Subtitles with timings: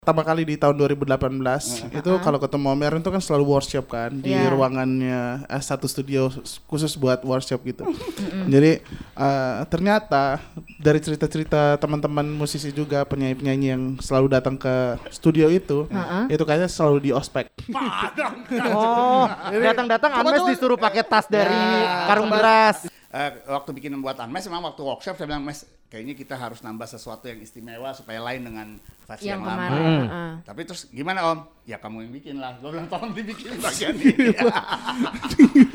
[0.00, 4.08] pertama kali di tahun 2018 itu kalau ketemu Om Erwin itu kan selalu workshop kan
[4.08, 4.48] di Iya.
[4.48, 6.32] ruangannya eh, satu studio
[6.64, 7.84] khusus buat workshop gitu.
[8.48, 10.40] Jadi eh, ternyata
[10.80, 15.84] dari cerita-cerita teman-teman musisi juga penyanyi-penyanyi yang selalu datang ke studio itu,
[16.32, 17.52] itu kayaknya selalu di ospek.
[18.72, 22.88] Oh, datang-datang Anmes disuruh pakai tas dari Ya, karung beras.
[23.10, 26.86] Eh, waktu bikin buat Anmes memang waktu workshop saya bilang Mes kayaknya kita harus nambah
[26.86, 28.78] sesuatu yang istimewa supaya lain dengan
[29.10, 29.66] versi yang yang, lama.
[29.66, 29.74] Hmm.
[29.74, 30.30] heeh.
[30.46, 31.38] Tapi terus gimana Om?
[31.66, 32.54] Ya kamu yang bikin lah.
[32.62, 34.30] Gue bilang tolong dibikin bagian ini.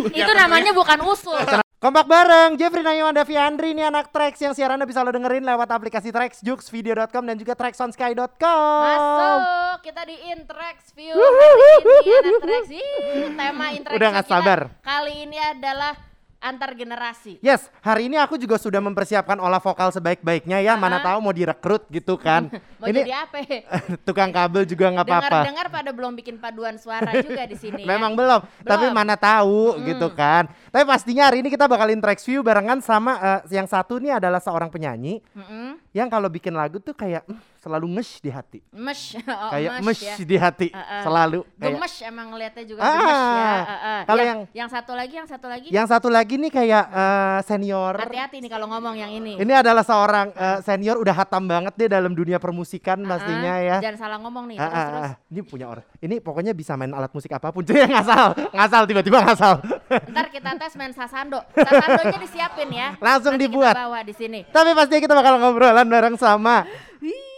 [0.23, 1.35] Itu namanya bukan usul.
[1.75, 5.69] Kompak bareng, Jeffrey Nayuan Davi Andri ini anak Trax yang siarannya bisa lo dengerin lewat
[5.75, 8.79] aplikasi Trax, Jux, video.com dan juga traxonsky.com.
[8.87, 12.63] Masuk kita di Interax View hari ini anak Trax.
[12.71, 14.59] Ih, tema Interax Udah nggak kita sabar.
[14.81, 16.14] Kali ini adalah
[16.45, 17.41] antar generasi.
[17.41, 20.77] Yes, hari ini aku juga sudah mempersiapkan olah vokal sebaik-baiknya ya.
[20.77, 22.53] Mana tahu mau direkrut gitu kan.
[22.79, 23.39] Mau ini jadi apa?
[24.07, 25.25] tukang kabel juga nggak apa-apa.
[25.25, 27.81] Dengar-dengar pada belum bikin paduan suara juga di sini.
[27.87, 27.87] ya.
[27.89, 28.93] Memang belum, tapi Belum.
[28.93, 30.45] mana tahu gitu kan.
[30.69, 34.37] Tapi pastinya hari ini kita bakalin Trax View barengan sama eh, yang satu nih adalah
[34.43, 35.81] seorang penyanyi Mm-mm.
[35.95, 38.59] Yang kalau bikin lagu tuh kayak "Mm, selalu ngesh di hati.
[38.69, 40.15] Mesh, oh, kayak mesh mesh ya.
[40.21, 41.01] di hati Heeh.
[41.01, 41.39] selalu.
[41.49, 43.55] Kayak- Gemes emang ngeliatnya juga Ah, gemes ya.
[43.63, 44.01] Heeh.
[44.03, 45.67] kalau yang, yang- yang satu lagi, yang satu lagi.
[45.71, 47.93] Yang satu lagi nih kayak eh, senior.
[47.95, 49.39] Hati-hati nih kalau ngomong yang ini.
[49.39, 53.77] Ini adalah seorang eh, senior udah hatam banget deh dalam dunia permusikan Ah, pastinya ya.
[53.79, 54.57] Jangan salah ngomong nih.
[54.59, 54.99] Ah, Terus, terus.
[55.01, 55.13] ah.
[55.25, 55.85] Ini punya orang.
[55.97, 57.63] Ini pokoknya bisa main alat musik apa pun.
[57.63, 59.63] Jadi ngasal, ngasal tiba-tiba ngasal.
[60.11, 61.39] Ntar kita tes main sasando.
[61.49, 62.99] Sasandonya disiapin ya.
[62.99, 63.73] Langsung Nanti dibuat.
[63.73, 64.39] Kita bawa di sini.
[64.45, 66.65] Tapi pastinya kita bakal ngobrolan bareng sama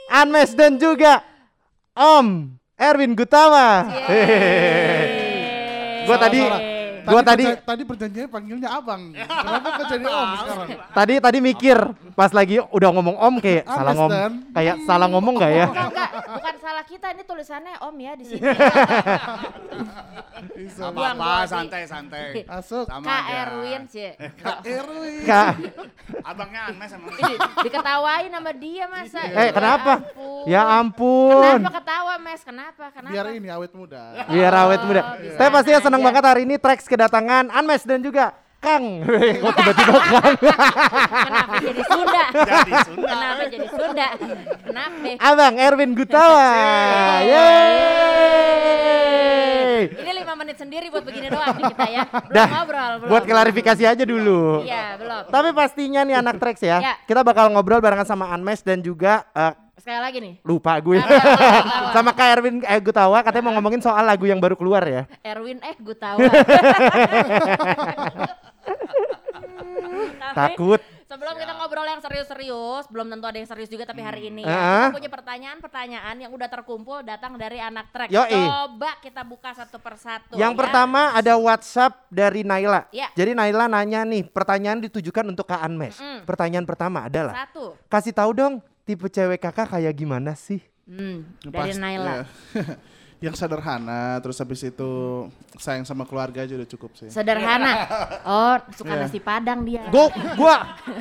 [0.07, 1.19] Anmes dan juga
[1.91, 3.89] Om Erwin Gutawa.
[4.07, 6.05] Yeay.
[6.05, 6.75] Gua tadi-.
[7.07, 9.15] Gua tadi- tadi perjanjiannya panggilnya Abang.
[9.15, 10.67] Kenapa kok jadi Om sekarang?
[10.91, 11.77] Tadi tadi mikir
[12.13, 14.31] pas lagi udah ngomong Om kayak salah ngomong.
[14.51, 15.67] Kayak salah ngomong nggak ya?
[15.67, 16.09] Enggak,
[16.97, 18.41] kita ini tulisannya Om ya di sini.
[20.57, 21.49] Gak Buang apa-apa, body.
[21.49, 22.25] santai-santai.
[22.45, 22.85] Masuk.
[22.89, 23.37] Sama Kak aja.
[23.39, 24.09] Erwin sih.
[24.65, 25.21] Erwin.
[25.25, 25.49] Kak,
[26.23, 27.13] Abangnya Anmes emang.
[27.13, 29.21] Ih, diketawain sama dia masa.
[29.21, 29.91] eh kenapa?
[30.02, 30.43] ampun.
[30.45, 31.57] Ya ampun.
[31.61, 32.41] Kenapa ketawa Mes?
[32.41, 32.86] Kenapa?
[32.89, 33.13] Kenapa?
[33.13, 34.03] Biar ini awet muda.
[34.25, 35.02] Biar awet muda.
[35.03, 36.07] Oh, Saya pastinya senang aja.
[36.09, 39.05] banget hari ini tracks kedatangan Anmes dan juga Kang.
[39.05, 40.33] Kok tiba-tiba Kang?
[41.07, 42.23] Kenapa jadi Sunda?
[42.33, 43.07] Jadi Sunda.
[43.07, 44.07] Kenapa jadi Sunda?
[44.65, 45.07] Kenapa?
[45.19, 46.49] Abang Erwin Gutawa.
[48.17, 49.81] Yeay.
[49.93, 52.03] Ini lima menit sendiri buat begini doang kita ya.
[52.09, 53.09] Belum Dah, ngobrol, belum.
[53.13, 54.65] buat klarifikasi aja dulu.
[54.65, 55.29] Iya, belum.
[55.29, 56.93] Tapi pastinya nih anak tracks ya, Ya.
[57.05, 60.33] kita bakal ngobrol barengan sama Anmes dan juga eh, Sekali lagi nih.
[60.42, 61.93] lupa gue tawa.
[61.93, 65.04] sama Kak Erwin eh, Gutawa katanya mau ngomongin soal lagu yang baru keluar ya.
[65.21, 66.17] Erwin eh gue tahu.
[70.17, 70.82] Tapi Takut.
[71.08, 74.52] Sebelum kita ngobrol yang serius-serius, belum tentu ada yang serius juga tapi hari ini ya,
[74.52, 74.92] Ah.
[74.92, 78.11] kita punya pertanyaan-pertanyaan yang udah terkumpul datang dari anak trek.
[78.11, 78.27] Yoi.
[78.27, 80.36] Coba kita buka satu persatu.
[80.36, 80.60] Yang ya.
[80.60, 82.92] pertama ada WhatsApp dari Naila.
[82.92, 83.08] Ya.
[83.16, 85.95] Jadi Naila nanya nih, pertanyaan ditujukan untuk Kak Anmes.
[85.95, 86.27] Mm-mm.
[86.27, 87.80] Pertanyaan pertama adalah, Satu.
[87.87, 88.54] kasih tahu dong
[88.87, 90.64] tipe cewek kakak kayak gimana sih?
[90.87, 92.14] Hmm, dari pasti- Naila.
[92.15, 92.25] ya.
[93.17, 94.92] yang sederhana, terus habis itu
[95.58, 97.10] sayang sama keluarga aja udah cukup sih.
[97.10, 97.73] Sederhana.
[98.28, 99.08] Oh, suka Iya.
[99.08, 99.88] nasi padang dia.
[99.88, 100.55] Gua gua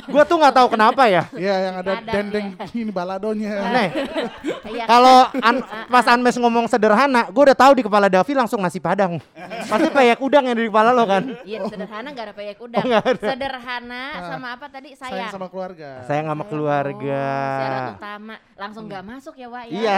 [0.06, 1.27] gua tuh nggak tahu kenapa ya.
[1.34, 3.53] Iya, yang ada Ada, dendeng ini baladonya.
[3.69, 3.88] Nih,
[4.78, 4.84] Iya.
[4.87, 5.60] kalau An-
[5.91, 9.19] pas Anmes ngomong sederhana, gua udah tahu di kepala Davi langsung nasi padang.
[9.66, 11.27] Pasti peyek udang yang di kepala lo kan.
[11.43, 12.84] Iya, sederhana gak ada peyek udang.
[12.87, 13.19] Oh, ada.
[13.19, 14.88] Sederhana sama apa tadi?
[14.94, 15.31] Sayang Sayang.
[15.34, 15.91] sama keluarga.
[16.06, 17.22] Sayang sama keluarga.
[17.27, 18.34] Oh, syarat utama.
[18.56, 19.75] Langsung gak masuk ya, Wak ya.
[19.75, 19.97] Iya.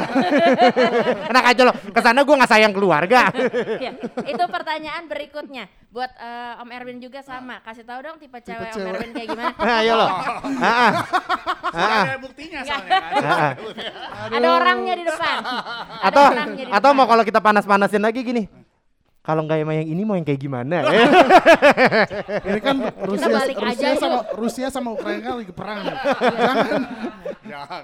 [1.31, 1.73] Enak aja lo.
[2.09, 3.29] Ke sana gua nggak sayang keluarga.
[3.77, 3.93] Iya,
[4.33, 5.69] Itu pertanyaan berikutnya.
[5.93, 7.61] Buat eh, Om Erwin juga sama.
[7.61, 8.93] Kasih tahu dong tipe cewek Om cewek.
[8.97, 9.53] Erwin kayak gimana.
[9.85, 10.09] Ayo lo.
[10.09, 11.05] Ah,
[11.69, 12.05] ah.
[12.09, 12.97] Ada buktinya soalnya.
[12.97, 13.53] Ah, ah.
[14.33, 15.37] Ada orangnya di depan.
[16.01, 16.25] Atau
[16.73, 18.49] atau mau kalau kita panas-panasin lagi gini.
[19.29, 20.81] Kalau nggak yang yang ini mau yang kayak gimana?
[22.49, 25.85] Ini kan Rusia, balik aja Rusia sama Rusia sama Ukraina lagi perang.
[25.85, 25.97] nih.
[27.45, 27.83] jangan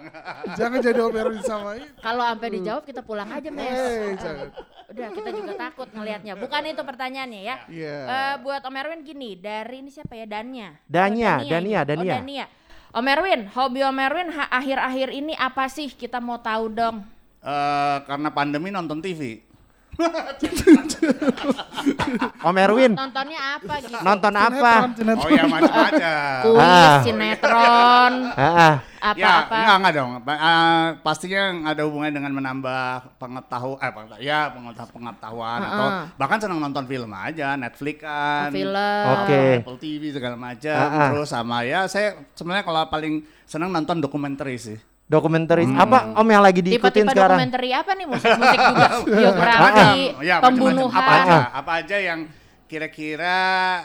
[0.56, 1.86] jangan jadi Erwin sama ini.
[2.00, 3.68] Kalau sampai dijawab kita pulang aja, Mes.
[3.68, 4.48] Eh, jangan.
[4.88, 6.32] Udah, kita juga takut ngelihatnya.
[6.40, 7.56] Bukan itu pertanyaannya ya.
[7.68, 7.96] Iya.
[8.08, 10.24] Eh, buat Om Erwin gini, dari ini siapa ya?
[10.24, 10.80] Dania.
[10.88, 11.88] Dania, Oh, Dania, ini.
[11.92, 12.08] Dania.
[12.08, 12.46] Oh, Dania.
[12.94, 15.92] Om Erwin, hobi Om Erwin akhir-akhir ini apa sih?
[15.92, 17.04] Kita mau tahu dong.
[17.44, 19.44] Eh, karena pandemi nonton TV.
[22.44, 23.96] Om Erwin Nontonnya apa gitu?
[24.00, 24.72] nonton apa?
[24.90, 25.24] Sinetron, sinetron.
[25.24, 26.42] Oh ya macam-macam.
[26.44, 26.98] Kuis, Ah.
[27.02, 28.74] sinetron, Ah, ah.
[29.12, 29.54] Ya, apa-apa.
[29.54, 30.10] enggak, enggak dong.
[30.24, 32.84] Eh, pastinya yang ada hubungannya dengan menambah
[33.20, 35.86] pengetahuan, eh, ya pengetahuan, pengetahuan atau
[36.16, 39.02] bahkan senang nonton film aja, Netflix kan, Film.
[39.20, 39.60] Oke.
[39.60, 40.72] Apple TV segala macam.
[40.72, 41.12] Ah.
[41.12, 44.80] Terus sama ya, saya sebenarnya kalau paling senang nonton dokumenter sih.
[45.04, 47.36] Dokumentaris apa Om yang lagi diikutin Tipe-tipe sekarang?
[47.36, 48.88] dokumenter apa nih musik-musik juga
[49.20, 50.96] biografi, Ya, pembunuhan.
[50.96, 52.20] Apa aja, apa aja yang
[52.64, 53.36] kira-kira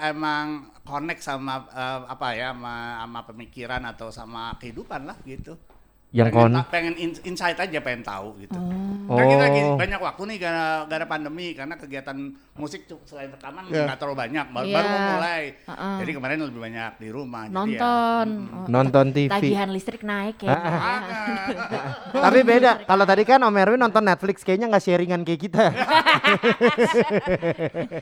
[0.08, 5.60] emang connect sama eh, apa ya sama, sama pemikiran atau sama kehidupan lah gitu.
[6.10, 8.58] Yang pengen, kon- ta- pengen in- insight aja pengen tahu gitu.
[9.06, 9.78] Kan kita lagi Oh.
[9.78, 12.18] banyak waktu nih gara, gara pandemi karena kegiatan
[12.56, 14.74] musik selain rekaman nggak terlalu banyak baru, Iya.
[14.76, 15.44] baru mau mulai.
[15.56, 15.96] Heeh.
[16.02, 17.44] Jadi kemarin lebih banyak di rumah.
[17.44, 18.28] jadi ya, Nonton.
[18.50, 19.30] Oh, Nonton TV.
[19.30, 20.50] Tagihan listrik naik ya.
[22.26, 22.72] Tapi beda.
[22.84, 25.66] Kalau tadi kan Om Erwin nonton Netflix kayaknya nggak sharingan kayak kita.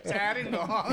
[0.05, 0.85] sharing dong.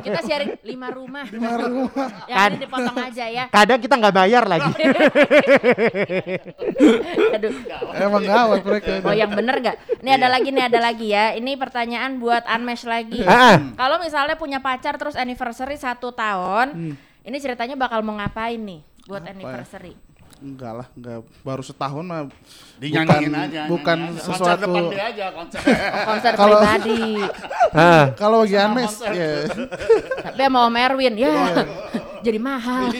[0.00, 1.26] Kita sharing lima rumah.
[1.26, 2.08] Lima rumah.
[2.24, 3.44] Yang Kan- ini dipotong aja ya.
[3.48, 4.70] Kadang kita nggak bayar lagi.
[7.36, 7.52] Aduh.
[7.96, 8.92] Emang gawat mereka.
[9.04, 9.76] Oh yang bener gak?
[10.04, 11.32] Ini ada lagi nih ada lagi ya.
[11.34, 13.20] Ini pertanyaan buat Unmesh lagi.
[13.28, 13.56] Ah, ah.
[13.76, 19.20] Kalau misalnya punya pacar terus anniversary satu tahun, ini ceritanya bakal mau ngapain nih buat
[19.20, 19.34] Apa ya?
[19.36, 19.92] anniversary?
[20.38, 22.30] Enggak lah, enggak baru setahun mah.
[22.78, 23.60] Dinyanyiin bukan, aja.
[23.66, 24.10] Bukan aja.
[24.22, 24.62] Konser sesuatu.
[24.64, 25.60] depan dia aja konser.
[26.06, 27.02] Konser Kalau- pribadi.
[28.22, 29.30] Kalau bagi Anmes, ya
[30.24, 31.30] Tapi sama Om Erwin ya.
[32.22, 32.90] Jadi mahal.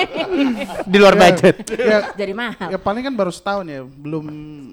[0.92, 1.56] Di luar budget.
[1.72, 2.68] ya, Jadi mahal.
[2.72, 4.24] ya paling kan baru setahun ya, belum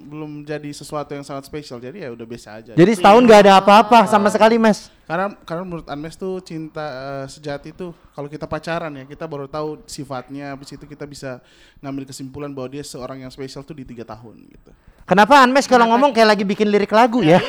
[0.08, 1.82] belum jadi sesuatu yang sangat spesial.
[1.82, 2.72] Jadi ya udah biasa aja.
[2.76, 4.92] Jadi setahun nggak ada apa-apa sama sekali, Mas.
[5.04, 9.52] Karena karena menurut Anmes tuh cinta eh, sejati tuh kalau kita pacaran ya kita baru
[9.52, 11.44] tahu sifatnya, habis itu kita bisa
[11.84, 14.72] ngambil kesimpulan bahwa dia seorang yang spesial tuh di tiga tahun gitu.
[15.04, 17.44] Kenapa Anmes kalau ngomong kayak lagi bikin lirik lagu ya?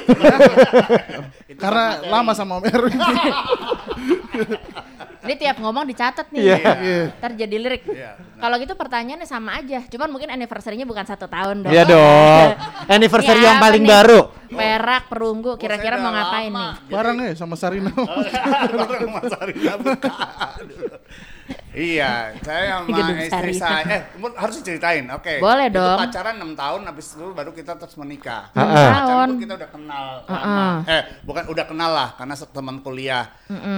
[1.63, 2.99] Karena lama sama Om Erwin.
[5.25, 6.41] Ini tiap ngomong dicatat nih.
[6.45, 6.57] Iya.
[6.61, 7.03] Iya.
[7.17, 7.83] Ntar jadi lirik.
[7.89, 9.81] Iya, Kalau gitu pertanyaannya sama aja.
[9.89, 11.73] Cuman mungkin anniversary-nya bukan satu tahun dong.
[11.73, 12.49] Iya dong.
[12.95, 13.91] Anniversary yang paling nih?
[13.91, 14.21] baru.
[14.55, 16.61] Perak, perunggu, kira-kira Saya mau ngapain lama.
[16.79, 16.93] nih?
[16.93, 17.91] Barang ya sama Sarina.
[18.79, 20.13] Bareng Mas Arina bukan.
[21.71, 23.83] Iya, saya sama Gedung istri saya.
[23.85, 24.01] Eh,
[24.35, 25.05] harus diceritain.
[25.11, 25.43] Oke.
[25.43, 25.99] Boleh Itu dong.
[25.99, 28.49] pacaran 6 tahun habis itu baru kita terus menikah.
[28.51, 28.71] Ah, ah.
[28.71, 29.27] Pacaran Tahun.
[29.27, 30.39] pun kita udah kenal lama.
[30.39, 33.27] Ah, Eh, bukan udah kenal lah karena teman kuliah.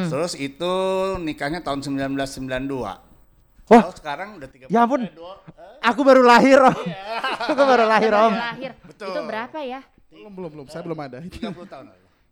[0.06, 0.72] Terus itu
[1.18, 3.00] nikahnya tahun 1992.
[3.66, 3.80] Wah.
[3.82, 5.00] Kalau sekarang udah 30 Ya ampun.
[5.02, 6.76] eh, dua- eh, Aku baru lahir, Om.
[7.50, 8.34] Aku baru lahir, Baru Om.
[8.36, 8.70] lahir.
[8.84, 9.08] Betul.
[9.08, 9.80] Itu berapa ya?
[10.06, 11.18] belum belum belum, saya belum ada.
[11.20, 11.86] 30 tahun.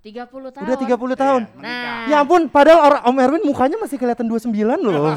[0.04, 0.12] Lalu.
[0.28, 0.64] 30 tahun.
[0.68, 1.42] Udah 30 tahun.
[1.42, 1.64] Iya, menikah.
[1.64, 5.16] Nah, Ya ampun, padahal orang Om Erwin mukanya masih kelihatan 29 loh.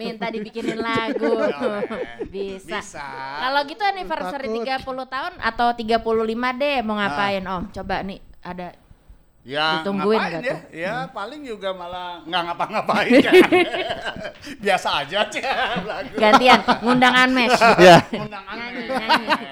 [0.00, 1.24] minta dibikinin lagu.
[1.24, 1.88] Boleh.
[2.28, 2.84] Bisa.
[2.84, 3.08] Bisa.
[3.40, 5.08] Kalau gitu anniversary Takut.
[5.08, 7.56] 30 tahun atau 35 deh mau ngapain Ah.
[7.56, 7.62] Om?
[7.72, 8.76] Coba nih ada
[9.48, 10.52] Ya Ditungguin ngapain nggak ya?
[10.52, 10.60] tuh?
[10.76, 13.34] Ya paling juga malah nggak ngapa-ngapain kan.
[14.64, 15.40] Biasa aja sih
[15.88, 16.12] lagu.
[16.20, 17.56] gantian ngundangan mesh.
[17.88, 17.96] ya.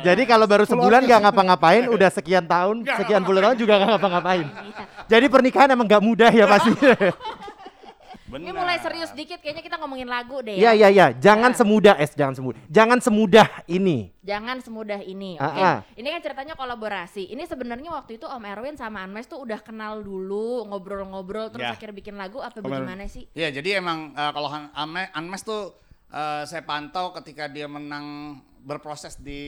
[0.04, 3.90] Jadi kalau baru sebulan gak ngapa-ngapain, udah sekian tahun, Nggak sekian puluh tahun juga gak
[3.96, 4.46] ngapa-ngapain.
[4.46, 4.84] Iya.
[5.16, 6.70] Jadi pernikahan emang gak mudah ya pasti.
[8.26, 10.75] Ini mulai serius dikit kayaknya kita ngomongin lagu deh Iya ya.
[10.75, 11.58] iya iya, jangan Ya.
[11.58, 12.61] semudah es, jangan semudah.
[12.67, 14.11] Jangan semudah ini.
[14.20, 15.38] Jangan semudah ini.
[15.38, 15.61] Ah, Oke.
[15.62, 15.78] ah.
[15.94, 17.31] Ini kan ceritanya kolaborasi.
[17.31, 21.73] Ini sebenarnya waktu itu Om Erwin sama Anmes tuh udah kenal dulu, ngobrol-ngobrol terus Ya.
[21.73, 22.82] akhirnya bikin lagu apa Om Erwin.
[22.82, 23.31] bagaimana sih?
[23.31, 24.50] Ya jadi emang eh, kalau
[25.14, 25.78] Anmes tuh
[26.08, 29.38] eh, saya pantau ketika dia menang berproses di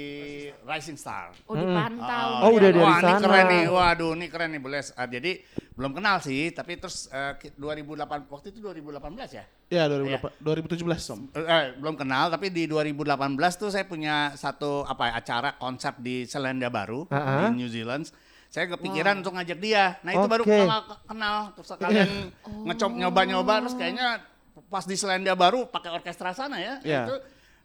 [0.63, 1.35] Rising Star.
[1.51, 2.47] Oh, dipantau.
[2.47, 3.19] Oh, udah dari Wah, ini sana.
[3.19, 3.65] keren nih.
[3.67, 4.95] Waduh, ini keren nih, Bules.
[4.95, 5.43] Ah, jadi
[5.79, 8.99] belum kenal sih, tapi terus eh, ki- 2008 waktu itu 2018
[9.31, 9.45] ya?
[9.71, 11.21] Ya 2008, 2017 Om.
[11.31, 13.15] Eh, eh, belum kenal tapi di 2018
[13.55, 17.49] tuh saya punya satu apa ya, acara konsep di Selandia Baru Ah, ah.
[17.49, 18.11] di New Zealand.
[18.49, 20.01] Saya kepikiran untuk ngajak dia.
[20.03, 20.57] Nah, itu baru Oke.
[20.59, 22.11] kenal, kenal terus kalian
[22.67, 24.09] ngecop nyoba-nyoba terus kayaknya
[24.67, 26.75] pas di Selandia Baru pakai orkestra sana ya.
[26.83, 27.03] Iya.
[27.07, 27.15] Itu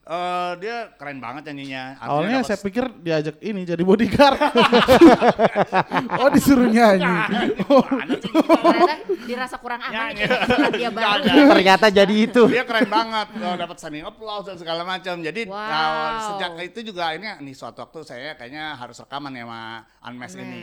[0.05, 1.95] eh, dia keren banget nyanyinya.
[1.95, 4.39] Artinya Awalnya saya pikir diajak ini jadi bodyguard.
[6.19, 7.07] oh disuruh nyanyi.
[7.63, 11.23] Ternyata dirasa kurang aman kayaknya dia baru.
[11.25, 12.43] Ternyata jadi itu.
[12.45, 15.59] dia keren banget oh, dapat standing applause dan segala macam jadi Wow.
[15.59, 19.61] nah, sejak itu juga ini nih suatu waktu saya kayaknya harus rekaman ya sama
[20.03, 20.43] Unmesh Hmm.
[20.43, 20.61] ini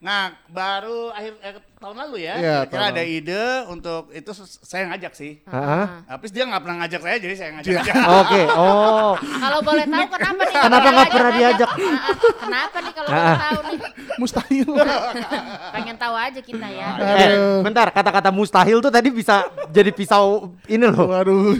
[0.00, 3.18] nah baru akhir eh, tahun lalu ya Iya, kira-kira tahun ada lalu.
[3.20, 7.50] ide untuk itu saya ngajak sih Ah, Tapi dia nggak pernah ngajak saya jadi saya
[7.52, 7.92] ngajak Iya.
[8.16, 8.40] Oke,
[8.80, 9.14] oh.
[9.20, 10.56] Kalau boleh tahu kenapa nih?
[10.60, 11.70] Kenapa nggak pernah diajak?
[11.70, 12.14] Ah, ah.
[12.40, 13.38] Kenapa nih kalau Ah, boleh ah.
[13.38, 13.78] tahu nih?
[14.16, 14.68] Mustahil.
[15.70, 16.88] Pengen tahu aja kita ya.
[17.00, 17.28] Eh,
[17.60, 21.08] bentar, kata-kata mustahil tuh tadi bisa jadi pisau ini loh.
[21.08, 21.56] Waduh.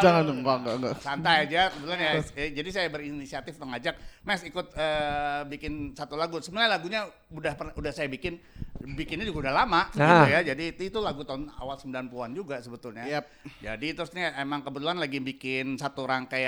[0.00, 0.94] Jangan dong, enggak enggak enggak.
[1.00, 6.38] santai aja kebetulan ya eh, jadi saya berinisiatif mengajak Mas ikut eh, bikin satu lagu
[6.38, 8.40] sebenarnya lagunya udah udah saya bikin
[8.80, 10.24] bikinnya juga udah lama Nah.
[10.24, 10.40] gitu ya.
[10.46, 13.04] Jadi itu, itu lagu tahun awal 90-an juga sebetulnya.
[13.04, 13.24] Yap.
[13.60, 16.39] Jadi terus nih emang kebetulan lagi bikin satu rangkaian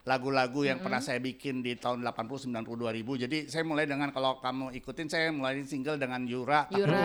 [0.00, 3.22] lagu-lagu yang pernah saya bikin di tahun 80 90 2000.
[3.28, 6.66] Jadi saya mulai dengan kalau kamu ikutin saya mulai single dengan Yura.
[6.72, 6.96] Yura,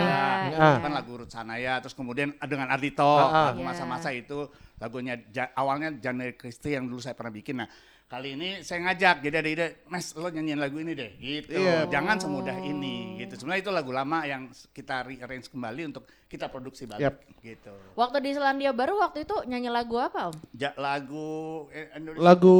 [0.47, 0.79] iya.
[0.79, 3.45] Itu kan lagu Ruth Sanaya terus kemudian dengan Ardito Ah, ah.
[3.51, 3.67] lagu Iya.
[3.67, 4.47] masa-masa itu
[4.79, 7.59] lagunya Ja- awalnya January Christie yang dulu saya pernah bikin.
[7.59, 7.67] Nah,
[8.05, 11.51] kali ini saya ngajak jadi ada ide, "Mas, lo nyanyiin lagu ini deh." gitu.
[11.51, 11.91] Iya.
[11.91, 13.35] Jangan semudah ini gitu.
[13.35, 17.15] Sebenarnya itu lagu lama yang kita rearrange kembali untuk kita produksi balik Yap.
[17.39, 17.69] gitu.
[17.93, 20.35] Waktu di Selandia Baru waktu itu nyanyi lagu apa Om?
[20.51, 21.27] Ja- lagu
[21.69, 22.57] eh, Indonesia Lagu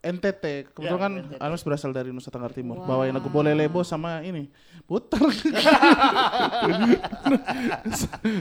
[0.00, 1.36] NTT, kebetulan Ya, kan NTT.
[1.38, 2.80] Anmes berasal dari Nusa Tenggara Timur.
[2.80, 4.48] Bawain lagu Boleh Lebo sama ini.
[4.82, 5.20] Putar.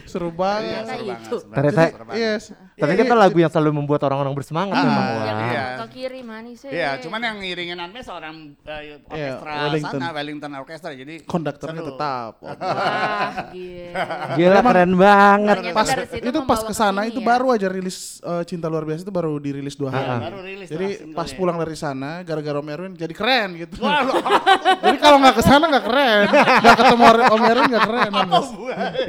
[0.05, 0.81] Seru banget.
[0.81, 1.37] Ternyata seru banget, itu.
[1.37, 2.15] seru Ternyata-.
[2.15, 2.43] Yes.
[2.73, 3.19] Tapi Iya, kita iya.
[3.19, 5.03] lagu yang selalu membuat orang-orang bersemangat Ah, memang.
[5.11, 5.35] Wah.
[5.45, 5.65] iya.
[5.77, 6.71] ke kiri manis eh.
[6.73, 9.91] Iya, cuman yang ngiringin Anmes orang eh, orkestra Wellington.
[9.93, 10.89] sana, Wellington Orkestra.
[10.93, 12.33] Jadi Konduktornya tetap.
[12.39, 12.55] Wah,
[13.53, 14.03] gila.
[14.37, 15.57] Gila keren banget.
[15.73, 17.27] Pas itu pas membawa ke sana ke sini itu ya.
[17.29, 20.05] baru aja rilis eh, Cinta Luar Biasa itu baru dirilis dua hari.
[20.05, 23.81] Iya, baru rilis Jadi pas pulang dari sana gara-gara Om Erwin jadi keren gitu.
[23.81, 24.13] Wah, lo
[24.85, 26.27] jadi kalau nggak ke sana nggak keren.
[26.33, 28.11] Nggak ketemu Om Erwin nggak keren.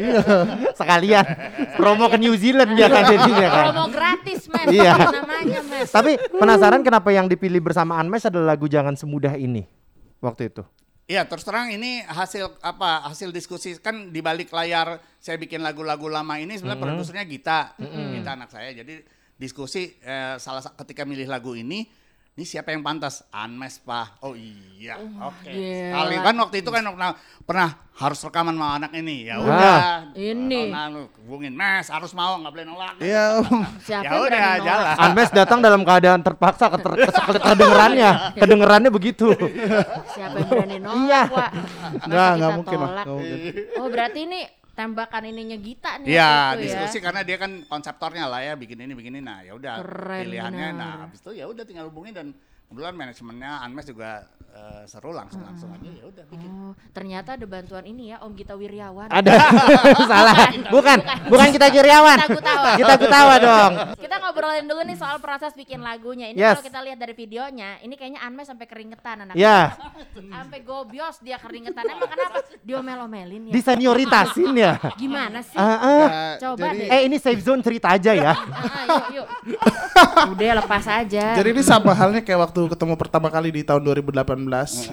[0.01, 0.23] Iya.
[0.73, 1.25] Sekalian
[1.77, 3.65] promo ke New Zealand ya kan jadinya kan.
[3.71, 4.67] Promo gratis, Mas.
[4.71, 4.95] Iya.
[4.97, 5.89] Namanya, Mas.
[5.91, 9.67] Tapi penasaran kenapa yang dipilih bersama Anmes adalah lagu Jangan Semudah Ini
[10.21, 10.63] waktu itu.
[11.11, 16.07] Iya terus terang ini hasil apa hasil diskusi kan di balik layar saya bikin lagu-lagu
[16.07, 17.75] lama ini sebenarnya produsernya Gita,
[18.15, 18.71] Gita anak saya.
[18.71, 19.03] Jadi
[19.35, 21.83] diskusi eh, salah sa- ketika milih lagu ini,
[22.41, 23.21] ini siapa yang pantas?
[23.29, 24.17] Anmes pak.
[24.25, 25.45] Oh iya, oke.
[25.45, 25.93] gila.
[25.93, 27.13] Kali kan waktu itu kan pernah,
[27.45, 29.29] pernah harus rekaman sama anak ini.
[29.29, 29.45] Ya Ah.
[29.45, 29.77] udah.
[30.17, 30.73] Ini.
[30.73, 32.97] Lalu hubungin Mes harus mau nggak boleh nolak.
[32.97, 33.45] Iya.
[33.85, 34.95] Ya yang udah jalan.
[34.97, 37.13] Anmes datang dalam keadaan terpaksa keter,
[37.45, 39.37] kedengerannya, kedengerannya begitu.
[40.17, 41.23] Siapa yang berani nolak, Iya.
[42.09, 43.05] Masa Nggak mungkin lah.
[43.77, 44.41] Oh, berarti ini
[44.81, 46.17] tembakan ininya Gita nih.
[46.17, 47.05] Iya, itu diskusi ya.
[47.05, 49.25] karena dia kan konseptornya lah ya, bikin ini bikin ini.
[49.25, 49.85] Nah, ya udah
[50.25, 50.69] pilihannya.
[50.73, 52.27] Nah, habis itu ya udah tinggal hubungin dan
[52.71, 54.11] kebetulan manajemennya Anmes juga
[54.49, 56.49] eh, seru langsung langsung aja ya udah bikin.
[56.49, 59.11] Oh, ternyata ada bantuan ini ya Om Gita Wiryawan.
[59.11, 59.33] Ada
[60.11, 60.37] salah,
[60.69, 62.15] bukan, bukan kita Jiriawan.
[62.17, 62.71] Kita Gutawa.
[62.75, 63.73] Kita Gutawa dong.
[63.99, 66.31] Kita ngobrolin dulu nih soal proses bikin lagunya.
[66.31, 66.57] Ini Yes.
[66.57, 69.35] kalau kita lihat dari videonya, ini kayaknya Anmes sampai keringetan anak.
[69.35, 69.75] Ya,
[70.15, 71.83] Sampai gobios dia keringetan.
[71.85, 72.39] Emang kenapa?
[72.63, 73.53] Diomel-omelin ya.
[73.53, 74.73] disenioritasin ya.
[74.95, 75.59] Gimana sih?
[75.59, 75.75] Ah.
[75.75, 76.89] Ya, Coba jadi, deh.
[76.89, 78.31] Eh ini safe zone cerita aja ya.
[78.31, 79.61] Ah, ah, yuk, yuk.
[80.39, 81.35] Udah lepas aja.
[81.35, 84.27] Jadi ini sama halnya kayak waktu ketemu pertama kali di tahun 2018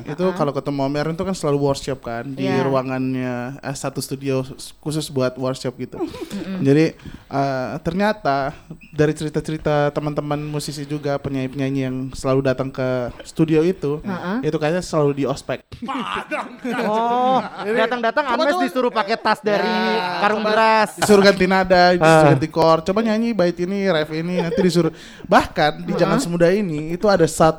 [0.06, 2.62] itu kalau ketemu Om Erwin itu kan selalu workshop kan di Iya.
[2.62, 4.46] ruangannya eh, satu studio
[4.78, 5.98] khusus buat workshop gitu.
[6.62, 6.94] Jadi
[7.26, 8.54] eh, ternyata
[8.92, 12.88] dari cerita-cerita teman-teman musisi juga penyanyi-penyanyi yang selalu datang ke
[13.24, 14.00] studio itu
[14.40, 15.66] itu kayaknya selalu di ospek.
[16.80, 20.94] Oh, datang-datang Anmes coba- disuruh pakai tas dari Ya, karung beras.
[20.94, 22.30] Disuruh ganti nada, disuruh Ah.
[22.30, 22.82] ganti chord.
[22.84, 24.92] Coba nyanyi bait ini, ref ini, nanti disuruh.
[25.24, 27.57] Bahkan di Jangan Semudah ini itu ada satu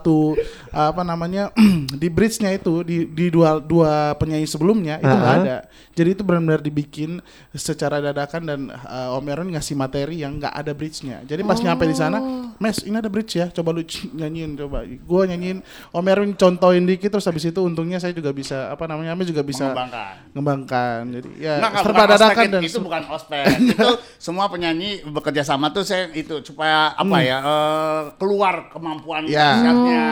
[0.68, 1.50] apa namanya
[2.02, 5.40] di bridge-nya itu di di dua dua penyanyi sebelumnya itu nggak Ah.
[5.40, 5.56] ada.
[5.92, 7.18] Jadi itu benar-benar dibikin
[7.50, 11.26] secara dadakan dan uh, Om Aaron ngasih materi yang nggak ada bridge-nya.
[11.26, 12.18] Jadi pas nyampe di sana,
[12.58, 13.82] Mes ini ada bridge ya, coba lu
[14.18, 14.82] nyanyiin coba.
[15.02, 19.14] Gua nyanyiin, Om Aaron contohin dikit terus habis itu untungnya saya juga bisa apa namanya,
[19.14, 20.14] Mes juga bisa Mengembangkan.
[20.34, 21.00] ngembangkan.
[21.08, 23.44] Jadi ya enggak, serba dadakan dan itu bukan ospek.
[23.62, 29.54] itu semua penyanyi bekerja sama tuh saya itu supaya apa ya eh, keluar kemampuan Ya.
[29.54, 30.06] dahsyatnya.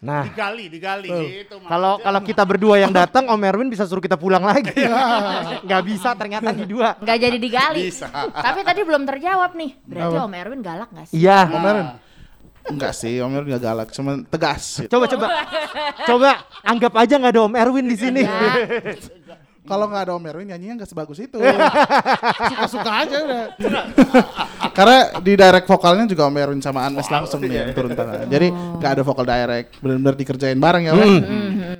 [0.00, 0.22] Nah.
[0.24, 1.60] digali, digali gitu.
[1.62, 4.72] Kalau kalau kita berdua yang datang, Om Erwin bisa suruh kita pulang lagi.
[5.60, 6.96] Nggak bisa ternyata di dua.
[6.96, 7.80] Nggak jadi digali.
[7.84, 8.08] Bisa.
[8.32, 9.70] Tapi tadi belum terjawab nih.
[9.82, 10.16] Berarti?
[10.16, 11.18] Om Erwin galak nggak sih?
[11.18, 11.50] Iya.
[11.50, 11.88] Om Aaron
[12.66, 14.82] Enggak sih, Om Aaron gak galak, cuman tegas.
[14.82, 14.90] gitu.
[14.90, 15.26] Coba coba
[16.10, 16.30] coba
[16.66, 18.22] anggap aja nggak ada Om Erwin di sini.
[19.66, 21.36] Kalau nggak ada Om Erwin nyanyinya nggak sebagus itu.
[22.50, 23.44] Suka-suka aja udah.
[24.72, 28.26] Karena di direct vokalnya juga Om Erwin sama Anmes langsung nih yang turun tangan.
[28.26, 31.12] Jadi nggak ada vokal direct, benar-benar dikerjain bareng ya, Mas.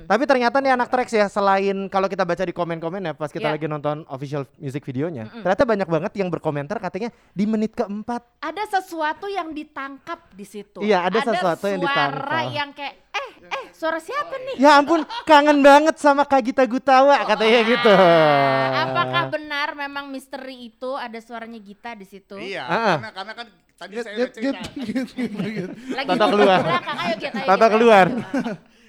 [0.07, 3.43] Tapi ternyata nih anak Trax ya selain kalau kita baca di komen-komen ya pas kita
[3.45, 3.53] Iya.
[3.53, 8.79] lagi nonton official music videonya, ternyata banyak banget yang berkomentar katanya di menit keempat Ada
[8.79, 10.79] sesuatu yang ditangkap di situ.
[10.79, 12.51] Iya, ada sesuatu yang suara ditangkap.
[12.51, 14.55] yang kayak eh eh suara siapa nih?
[14.57, 17.89] Ya ampun, kangen banget sama Kak Gita Gutawa katanya gitu.
[17.89, 22.37] Ah, Apakah benar memang misteri itu ada suaranya Gita di situ?
[22.37, 22.95] Iya, Ah, ah.
[22.95, 24.59] karena karena kan tadi Gitu, saya udah gitu, cerita.
[24.75, 25.69] gitu, gitu, gitu.
[25.91, 26.59] Lagi Tata keluar.
[26.61, 27.73] belakang, ayo Gita, ayo Tata Gita.
[27.73, 28.05] keluar.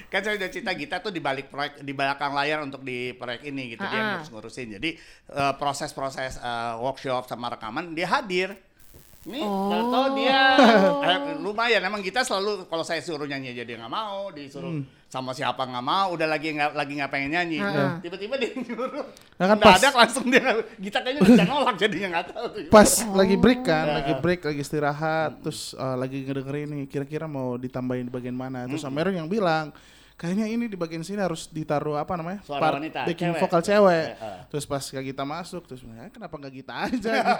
[0.08, 3.44] kan saya udah cerita Gita tuh di balik proyek di belakang layar untuk di proyek
[3.44, 4.10] ini gitu dia Ah, ah.
[4.16, 4.90] ngurus ngurusin jadi
[5.28, 8.56] eh, proses-proses eh, workshop sama rekaman dia hadir
[9.28, 9.68] Nih, Oh.
[9.92, 10.40] tahu dia
[11.06, 14.72] eh, lumayan emang kita selalu kalau saya suruh nyanyi aja dia nggak mau, disuruh
[15.04, 17.60] sama siapa nggak mau, udah lagi nggak lagi nggak pengen nyanyi.
[18.00, 19.04] Tiba-tiba dia nyuruh.
[19.36, 20.44] Nah, kan pas- langsung dia
[20.76, 22.60] kita kayaknya bisa nolak jadinya nggak tahu tuh.
[22.68, 27.56] Pas lagi break kan, lagi break, lagi istirahat, terus eh, lagi ngedengerin nih, kira-kira mau
[27.56, 28.64] ditambahin di bagian mana.
[28.64, 29.72] Terus Om Erwin yang bilang,
[30.18, 32.42] kayaknya ini di bagian sini harus ditaruh apa namanya?
[32.42, 33.40] Suara wanita, backing cewek.
[33.40, 34.06] vokal cewek.
[34.12, 34.38] Eh.
[34.50, 37.12] Terus pas kayak kita masuk, terus "Eh, kenapa nggak kita aja?
[37.22, 37.34] gitu.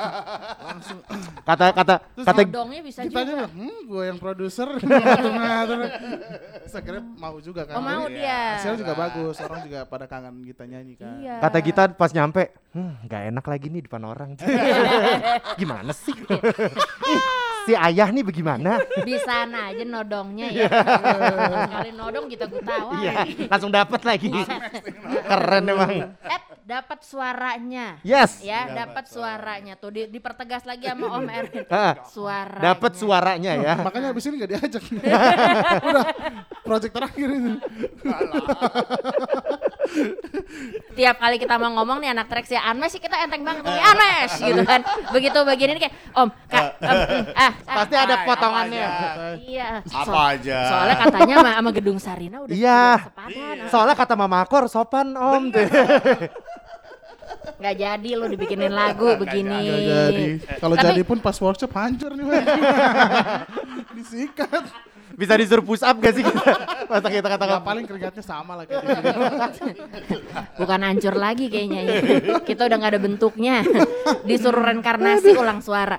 [0.63, 0.99] Langsung
[1.49, 3.27] Kata kata Terus kata Nodongnya bisa kita juga.
[3.27, 4.69] bilang, hmm, gue yang produser.
[4.79, 5.79] ngatur-ngatur.
[6.63, 7.75] Terus akhirnya mau juga kan.
[7.75, 8.41] Oh, mau Jadi, dia.
[8.55, 11.19] Hasilnya juga bagus, orang juga pada kangen kita nyanyi kan.
[11.19, 11.35] Iya.
[11.43, 14.31] kata kita pas nyampe, hmm, nggak enak lagi nih depan orang.
[15.61, 16.15] Gimana sih?
[17.69, 18.81] Si ayah nih bagaimana?
[19.05, 20.73] Di sana aja nodongnya ya.
[20.73, 22.97] Sekali nodong kita gutawa.
[22.97, 24.33] Iya, langsung dapat lagi.
[25.29, 26.17] Keren emang.
[26.17, 27.97] Eh, dapat suaranya.
[28.05, 28.45] Yes.
[28.45, 31.65] Ya, dapat suaranya tuh di, dipertegas lagi sama Om Erwin.
[31.73, 32.61] Ah, Suara.
[32.73, 33.75] Dapat suaranya ya.
[33.89, 34.85] Makanya abis ini gak diajak.
[35.89, 36.07] Udah,
[36.65, 37.53] project terakhir itu.
[40.93, 43.81] Tiap kali kita mau ngomong nih anak Trax ya Anmes sih kita enteng banget nih
[43.81, 44.81] Anmes gitu kan.
[45.11, 48.87] Begitu bagian ini kayak Om, Kak, em, em, ah, ah, Pasti ada Apa potongannya.
[49.41, 49.71] Iya.
[49.85, 50.59] Apa So- aja.
[50.67, 52.83] Soalnya katanya sama, sama gedung Sarina udah Iya.
[53.05, 53.57] sepadan.
[53.69, 55.43] Soalnya kata Mama Akor sopan om.
[57.59, 59.51] Nggak jadi lu dibikinin lagu begini.
[59.51, 60.25] Gak jadi.
[60.57, 62.25] Kalau Tapi- jadi pun pas workshop hancur nih.
[63.95, 64.63] Disikat.
[65.19, 66.43] Bisa disuruh push up gak sih kita?
[66.91, 69.13] Masa kita kata Gak paling keringatnya sama lah kayak video.
[70.63, 71.95] Bukan hancur lagi kayaknya ya.
[72.47, 73.57] Kita udah nggak ada bentuknya.
[74.29, 75.99] Disuruh reinkarnasi ulang suara.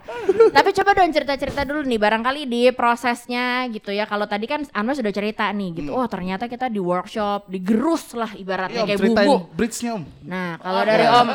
[0.55, 4.07] Tapi coba dong cerita-cerita dulu nih barangkali di prosesnya gitu ya.
[4.07, 5.91] Kalau tadi kan Anwar sudah cerita nih gitu.
[5.91, 9.51] Oh, ternyata kita di workshop, digerus lah Iya, ibaratnya Om, kayak ceritain bumbu.
[9.57, 10.03] bridge-nya Om.
[10.29, 11.27] Nah, kalau dari Om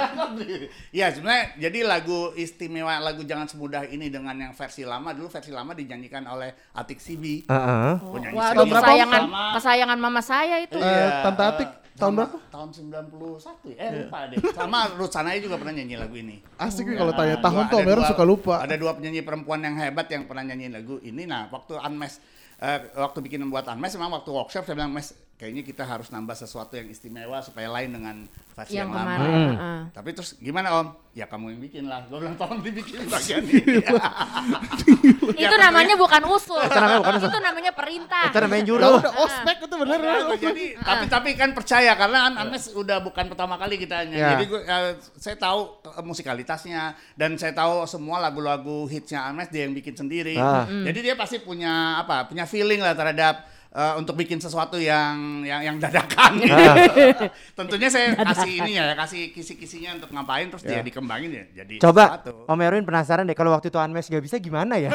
[0.94, 5.50] Ya sebenarnya jadi lagu istimewa lagu jangan semudah ini dengan yang versi lama dulu versi
[5.50, 7.44] lama dinyanyikan oleh Atik Sibi.
[7.74, 7.96] Heeh.
[8.30, 10.76] Waduh, kesayangan sama- kesayangan mama saya itu.
[10.76, 12.36] Eh, Iya, Tante Atik, tahun berapa?
[12.48, 13.76] Tahun 91 ya.
[13.76, 14.36] Eh lupa deh.
[14.50, 16.36] Sama Ruth Sanaya juga pernah nyanyi lagu ini.
[16.56, 18.54] Asik nih kalau Nah, tanya tahun tuh Om suka lupa.
[18.60, 21.22] Ada dua penyanyi perempuan yang hebat yang pernah nyanyiin lagu ini.
[21.24, 22.22] Nah, waktu Unmes
[22.56, 26.38] eh, waktu bikin buat Unmes memang waktu workshop saya bilang Mes kayaknya kita harus nambah
[26.38, 28.16] sesuatu yang istimewa supaya lain dengan
[28.54, 29.02] versi yang yang, lama.
[29.18, 29.34] kemarin.
[29.34, 29.80] heeh.
[29.90, 30.88] Tapi terus gimana Om?
[31.14, 32.06] Ya kamu yang bikin lah.
[32.06, 33.82] Gue bilang tolong dibikin bagian ini.
[35.44, 36.62] Itu namanya bukan usul.
[36.62, 37.30] Itu namanya bukan usul.
[37.30, 38.24] Itu namanya perintah.
[38.30, 38.90] Kita namanya Ya juru.
[38.98, 39.98] udah ospek itu bener.
[39.98, 44.22] Ya, jadi tapi tapi kan percaya karena kan Anes udah bukan pertama kali kita nyanyi.
[44.22, 44.30] Ya.
[44.38, 46.82] Jadi gua, eh, saya tahu eh, musikalitasnya
[47.18, 50.38] dan saya tahu semua lagu-lagu hitsnya Anes dia yang bikin sendiri.
[50.38, 50.66] Ah.
[50.66, 52.26] Jadi dia pasti punya apa?
[52.30, 56.38] Punya feeling lah terhadap eh, untuk bikin sesuatu yang yang yang dadakan.
[56.38, 57.26] gitu.
[57.58, 61.44] Tentunya saya kasih ini ya, kasih kisi-kisinya untuk ngapain terus dia dikembangin ya.
[61.62, 62.46] Jadi Coba sesuatu.
[62.46, 64.94] Om Erwin penasaran deh kalau waktu itu Anmes gak bisa gimana ya?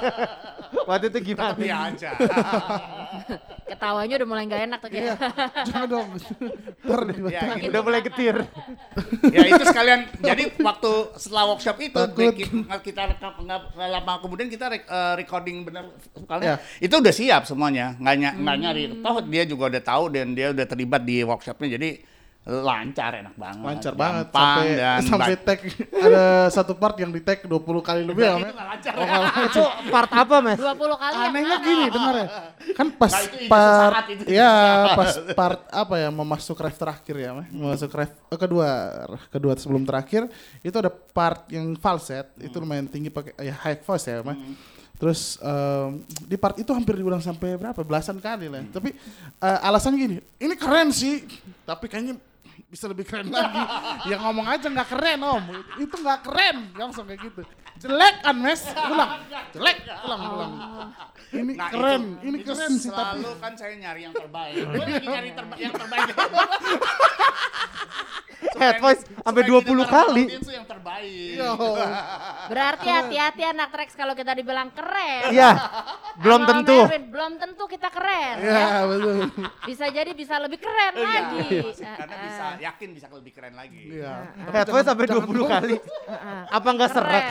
[0.88, 1.52] waktu itu gimana?
[1.52, 2.10] Tapi aja.
[3.70, 5.16] Ketawanya udah mulai nggak enak tuh kayak.
[5.64, 6.08] Jangan dong.
[6.82, 7.42] Ntar di- Ya.
[7.68, 8.36] Udah mulai getir.
[9.34, 12.32] ya itu sekalian jadi waktu setelah workshop itu Takut.
[12.32, 16.54] bikin- kita rekam nggak lama kemudian kita rek- eh, recording bener sekalian Ya.
[16.78, 18.56] itu udah siap semuanya nggak ny- Hmm.
[18.56, 22.02] nyari toh dia juga udah tahu dan dia udah terlibat di workshopnya jadi
[22.40, 25.60] lancar enak banget Lancar banget sampai dan sampai tag
[25.92, 27.52] ada satu part yang di tag 20
[27.84, 28.48] kali lebih ya ya.
[28.48, 28.92] lancar
[29.44, 30.56] Itu part apa Mes?
[30.56, 31.26] 20 kali ya.
[31.28, 32.26] Anehnya gini dengar ya.
[32.72, 34.22] Kan pas Nah, itu part itu.
[34.32, 34.52] ya
[34.96, 37.46] pas part apa ya mau masuk ref terakhir ya, Meh.
[37.52, 38.68] Mau masuk ref eh, kedua
[39.28, 40.24] kedua sebelum terakhir
[40.64, 44.56] itu ada part yang falset itu lumayan tinggi pakai ya high voice ya, Meh.
[44.96, 48.64] Terus em, di part itu hampir diulang sampai berapa belasan kali lah.
[48.72, 48.96] Tapi
[49.44, 51.24] eh, alasannya gini, ini keren sih,
[51.68, 52.16] tapi kayaknya
[52.62, 53.62] bisa lebih keren lagi.
[54.04, 55.44] ya ngomong aja nggak keren om,
[55.76, 57.42] itu nggak keren, langsung kayak gitu.
[57.78, 59.10] Jelek kan mes, ulang,
[59.50, 60.52] jelek, ulang, ulang.
[61.30, 64.54] Ini Nah, keren, itu- ini itu keren sih tapi selalu kan saya nyari yang terbaik
[64.66, 66.08] gue lagi nyari terba yang terbaik
[68.52, 70.22] Head voice sampai Supaya 20 didengar kali.
[70.34, 71.52] tuh yang terbaik Yo.
[72.46, 75.30] Berarti hati-hati anak Trax kalau kita dibilang keren.
[75.30, 75.50] Iya.
[76.18, 76.76] Belum tentu.
[76.82, 78.36] Erwin, belum tentu kita keren.
[78.38, 78.52] ya.
[78.52, 79.16] Ya betul.
[79.64, 81.46] Bisa jadi bisa lebih keren lagi.
[81.70, 82.58] Iya, karena Ah, bisa ah.
[82.58, 84.14] yakin bisa lebih keren lagi Iya.
[84.50, 85.74] Head voice sampai 20 kali.
[86.56, 87.22] Apa enggak serak?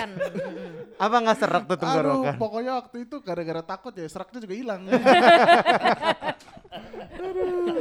[1.05, 2.35] Apa enggak serak tuh Aduh, tenggorokan?
[2.35, 4.81] pokoknya waktu itu gara-gara takut ya seraknya juga hilang.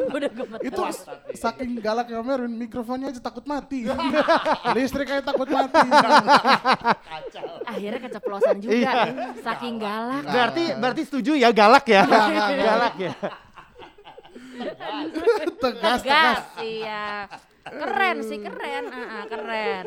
[0.08, 0.66] Udah gemeter.
[0.66, 0.82] itu
[1.38, 3.86] saking galaknya Om Erwin, mikrofonnya aja takut mati.
[4.74, 5.78] Listrik aja takut mati.
[7.68, 8.74] Akhirnya keceplosan juga.
[8.74, 8.92] Iya.
[9.44, 10.24] Saking galak.
[10.26, 12.02] Berarti berarti setuju ya galak ya?
[12.66, 13.14] galak ya.
[15.62, 16.00] tegas, tegas.
[16.02, 17.06] Tegas, iya.
[17.62, 18.84] Keren sih, keren.
[18.88, 19.84] Ah, ah, keren.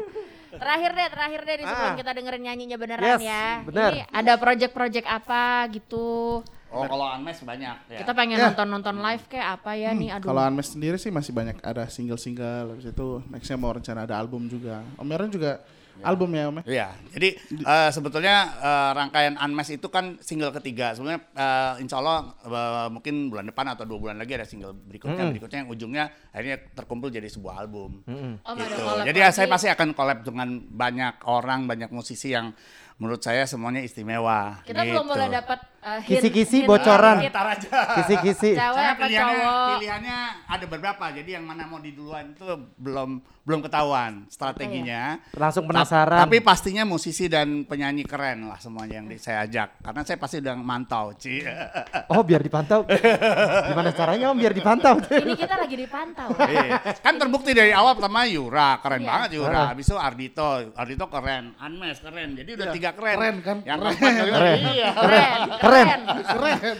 [0.52, 1.98] Terakhir deh, terakhir deh nih sebelum Ah.
[1.98, 3.48] kita dengerin nyanyinya beneran Yes, ya.
[3.64, 3.90] bener.
[3.90, 6.42] Ini ada project-project apa gitu.
[6.68, 7.76] Oh kalau Unmesh banyak.
[7.90, 8.00] Ya.
[8.00, 8.48] Kita pengen Ya.
[8.48, 10.28] nonton-nonton live kayak apa ya nih aduh.
[10.30, 14.48] Kalau Unmesh sendiri sih masih banyak ada single-single habis itu nextnya mau rencana ada album
[14.48, 14.80] juga.
[14.96, 15.60] Om Aaron juga
[16.04, 16.64] album ya Om ya?
[16.66, 17.30] Iya, jadi
[17.62, 20.94] eh, sebetulnya eh, rangkaian Unmesh itu kan single ketiga.
[20.98, 25.30] Sebenarnya eh, insya Allah eh, mungkin bulan depan atau dua bulan lagi ada single berikutnya.
[25.32, 28.02] Berikutnya yang ujungnya akhirnya terkumpul jadi sebuah album.
[28.42, 28.82] Oh, ada Gitu.
[28.82, 32.54] collab Jadi ya, saya pasti akan collab dengan banyak orang, banyak musisi yang
[33.02, 34.62] menurut saya semuanya istimewa.
[34.62, 34.94] Kita gitu.
[34.94, 37.18] belum boleh dapat uh, Kisi-kisi bocoran.
[37.26, 37.70] Ntar aja.
[37.98, 38.54] Kisi-kisi.
[38.54, 39.70] Cewek apa pilihannya, cowok?
[39.74, 42.46] pilihannya ada beberapa, jadi yang mana mau di duluan itu
[42.78, 43.10] belum
[43.42, 45.18] belum ketahuan strateginya.
[45.34, 46.22] Langsung Ta- penasaran.
[46.30, 50.38] Tapi pastinya musisi dan penyanyi keren lah semuanya yang di- saya ajak, karena saya pasti
[50.38, 51.42] udah mantau, Ci.
[52.14, 52.86] Oh biar dipantau.
[53.66, 55.02] Gimana caranya om biar dipantau?
[55.26, 56.30] Ini kita lagi dipantau.
[56.52, 56.84] Iya.
[57.00, 59.10] kan terbukti dari awal pertama Yura, keren Iya.
[59.10, 59.62] banget Yura.
[59.72, 62.36] Habis itu Ardito, Ardito keren, Anmes keren.
[62.36, 63.16] Jadi udah tiga keren.
[63.18, 63.58] keren kan?
[63.66, 64.60] Yang keempat juga Keren.
[64.72, 64.90] iya.
[64.96, 65.38] Keren.
[65.60, 65.88] Keren.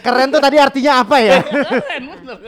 [0.00, 1.38] Keren tuh tadi artinya apa ya?
[1.42, 2.38] Keren bener.